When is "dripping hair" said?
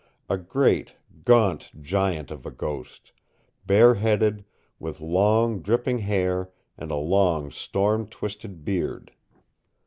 5.61-6.49